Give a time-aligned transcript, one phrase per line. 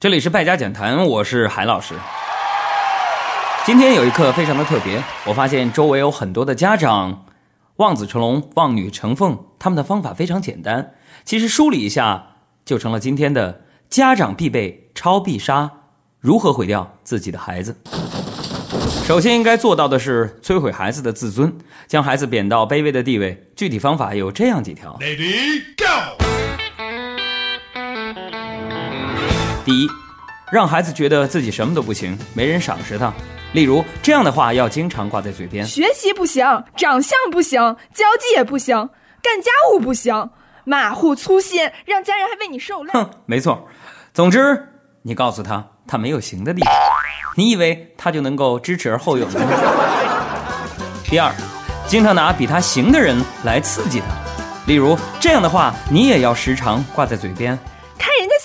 [0.00, 1.94] 这里是败家讲坛，我是海老师。
[3.66, 7.26] 今天有一课非常的特别，我发现周围有很多的家长
[7.76, 10.94] 望子成龙、望女成凤，他们的方法非常简单。
[11.26, 12.28] 其实梳理一下，
[12.64, 13.60] 就成了今天的
[13.90, 15.70] 家长必备超必杀：
[16.18, 17.76] 如何毁掉自己的孩子。
[19.04, 21.54] 首先应该做到的是摧毁孩子的自尊，
[21.86, 23.50] 将孩子贬到卑微的地位。
[23.54, 25.60] 具体方法有这样几条：Lady
[29.70, 29.90] 第一，
[30.50, 33.12] 让孩子觉得自己什么都不行，没人赏识他。
[33.52, 36.44] 例如这样的话要经常挂在嘴边：学习不行，
[36.76, 37.60] 长相不行，
[37.94, 38.76] 交际也不行，
[39.22, 40.28] 干家务不行，
[40.64, 42.90] 马虎粗心，让家人还为你受累。
[42.92, 43.68] 哼，没错。
[44.12, 44.60] 总之，
[45.02, 46.72] 你告诉他他没有行的地方，
[47.36, 49.40] 你以为他就能够知耻而后勇吗？
[51.06, 51.32] 第二，
[51.86, 54.06] 经常拿比他行的人来刺激他。
[54.66, 57.56] 例如这样的话，你也要时常挂在嘴边。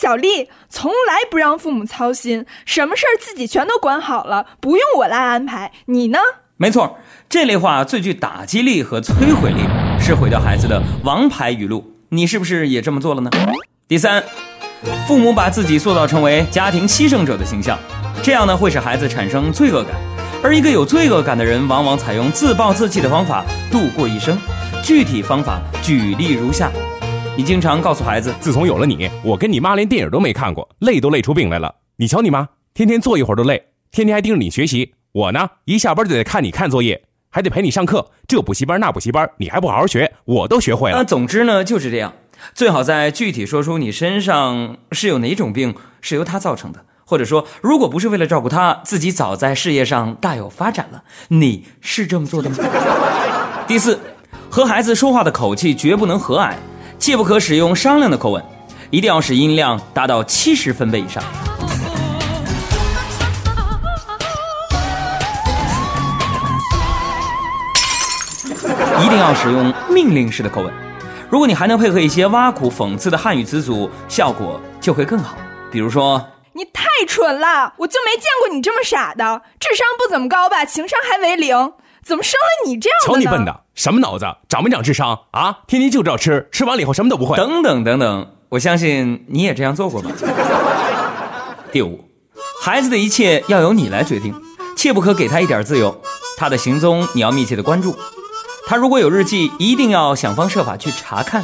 [0.05, 5.71] 小丽从来不让父母操心，什么事儿自己全都管好了，不用我来安排。
[5.87, 6.19] 你呢？
[6.57, 9.63] 没错，这类话最具打击力和摧毁力，
[9.99, 11.91] 是毁掉孩子的王牌语录。
[12.09, 13.31] 你是不是也这么做了呢？
[13.87, 14.23] 第三，
[15.07, 17.75] 父母把自己塑造成为家庭牺牲者的形象，
[18.21, 19.95] 这样呢会使孩子产生罪恶感，
[20.43, 24.37] 而一个有罪恶感的人，往往采用自暴自弃的方法度过一生。
[24.83, 26.71] 具体方法举例如下。
[27.37, 31.75] 你经常告诉孩子，自从有了你，我跟你妈连电影都没看过，累都累出病来了。
[31.97, 34.93] 你瞧你妈，天天坐一会儿都累，天天还盯着你学习。
[35.11, 40.97] 我呢，一下班就得看你看作业，还得陪你上课，这补习班那补习班，你还不好好学，我都学会了。
[40.97, 42.13] 那总之呢，就是这样。
[42.53, 51.03] 最好在具体说出你身上是有哪种病是由他造成的，或者说，如果不是为了照顾他，自己早在事业上大有发展了。
[51.27, 52.55] 你是这么做的吗？
[53.67, 53.99] 第四，
[54.49, 56.53] 和孩子说话的口气绝不能和蔼。
[57.05, 58.43] 切不可使用商量的口吻，
[58.89, 61.23] 一定要使音量达到七十分贝以上。
[68.99, 70.73] 一定要使用命令式的口吻。
[71.29, 75.37] 如果你还能配合一些挖苦、讽刺的汉语词组，效果就会更好。
[75.71, 81.71] 比如说，你太蠢了，我就没见过你这么傻的，智商不怎么高吧，情商还为零。
[82.03, 83.13] 怎么生了你这样的？
[83.13, 84.25] 瞧你笨的，什么脑子？
[84.47, 85.59] 长没长智商啊？
[85.67, 87.35] 天天就知道吃，吃完了以后什么都不会。
[87.35, 90.09] 等等等等，我相信你也这样做过吧。
[91.73, 92.09] 第五，
[92.61, 94.33] 孩子的一切要由你来决定，
[94.77, 96.01] 切不可给他一点自由。
[96.37, 97.97] 他的行踪你要密切的关注，
[98.65, 101.43] 他如果有日记，一定要想方设法去查看；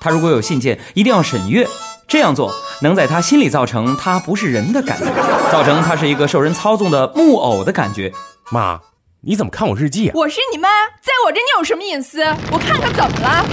[0.00, 1.68] 他如果有信件，一定要审阅。
[2.08, 5.06] 这样做能在他心里造成他不是人的感觉，
[5.52, 8.12] 造成他是一个受人操纵的木偶的感觉。
[8.50, 8.80] 妈。
[9.22, 10.12] 你怎么看我日记啊？
[10.14, 10.66] 我是你妈，
[11.02, 12.22] 在我这你有什么隐私？
[12.50, 13.46] 我看看怎么了？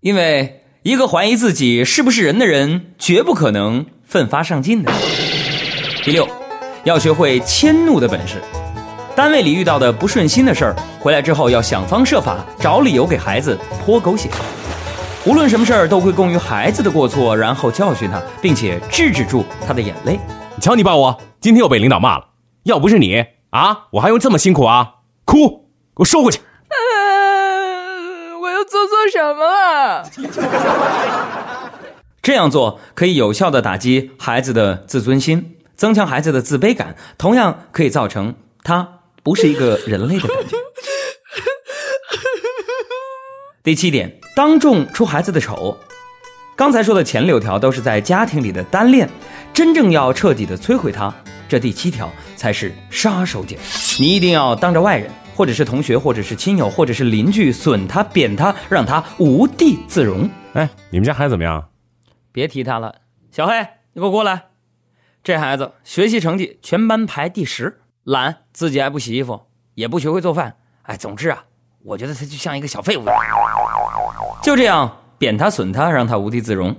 [0.00, 4.90] 因为一个怀疑自己是不是人的人，绝不可能奋发上进的。
[6.02, 6.26] 第六，
[6.84, 8.40] 要学会迁怒的本事。
[9.14, 14.30] 单位里遇到的不顺心的事儿，回来之后要想方设法找理由给孩子泼狗血。
[15.26, 20.18] 无论什么事儿，都归功于孩子的过错，然后教训他，并且制止住他的眼泪。
[20.58, 22.28] 瞧你爸我，今天又被领导骂了。
[22.64, 24.94] 要不是你啊，我还用这么辛苦啊？
[25.24, 26.40] 哭，给我收回去。
[28.40, 30.10] 我又做错什么了？
[32.22, 40.56] 这样做可以有效的打击孩子的自尊心，增强孩子的自卑感，同样可以造成他不是一个人类的感觉。
[43.62, 45.76] 第七点，当众出孩子的丑。
[46.56, 49.08] 刚才说的前六条都是在家庭里的单恋，
[49.52, 51.12] 真正要彻底的摧毁他。
[51.54, 53.56] 这第七条才是杀手锏，
[54.00, 60.28] 你一定要当着外人，或者是同学，或者是亲友，或者是邻居损他、贬他，让他无地自容。
[60.54, 61.64] 哎，你们家孩子怎么样？
[62.32, 62.92] 别提他了。
[63.30, 63.60] 小黑，
[63.92, 64.46] 你给我过来。
[65.22, 69.42] 这孩子学习成绩全班排第十，懒，自己还不洗衣服，
[69.76, 70.56] 也不学会做饭。
[70.82, 71.44] 哎，总之啊，
[71.84, 73.04] 我觉得他就像一个小废物。
[74.42, 76.76] 就这样贬他、损他，让他无地自容。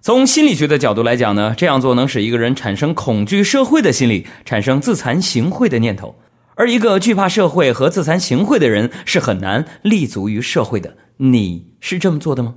[0.00, 6.14] 从心理学的角度来讲呢，这样做能使一个人产生恐惧社会的心理，产生自惭形秽的念头。
[6.54, 10.96] 而一个惧怕社会和自惭形秽的人，是很难立足于社会的。
[11.16, 12.54] 你是这么做的吗？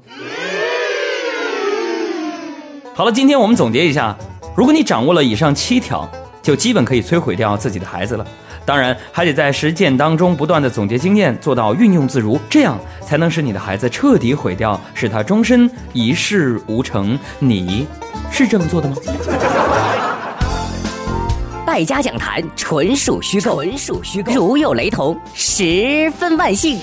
[2.93, 4.15] 好了，今天我们总结一下：
[4.55, 6.07] 如果你掌握了以上七条，
[6.43, 8.25] 就基本可以摧毁掉自己的孩子了。
[8.65, 17.17] 当然，还得在实践当中不断的总结经验，做到运用自如，这样才能使你的孩子彻底毁掉，使他终身一事无成。
[17.39, 17.87] 你
[18.31, 18.95] 是这么做的吗？
[21.65, 26.79] 败家讲坛纯属虚构，纯属虚构，如有雷同，十分万幸。